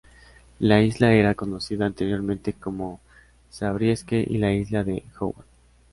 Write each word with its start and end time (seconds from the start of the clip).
La 0.57 0.81
isla 0.81 1.13
era 1.13 1.35
conocida 1.35 1.85
anteriormente 1.85 2.53
como 2.53 3.01
Zabriskie 3.51 4.25
y 4.27 4.39
la 4.39 4.51
isla 4.51 4.83
de 4.83 5.03
Howard. 5.19 5.45